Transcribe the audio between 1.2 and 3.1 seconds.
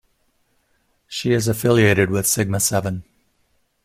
is affiliated with Sigma Seven.